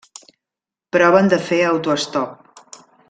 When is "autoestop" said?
1.67-2.81